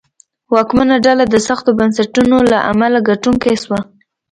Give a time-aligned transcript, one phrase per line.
[0.53, 3.79] واکمنه ډله د سختو بنسټونو له امله ګټونکې شوه.